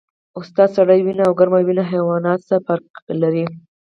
[0.39, 2.87] استاده سړه وینه او ګرمه وینه حیوانات څه فرق
[3.21, 3.45] لري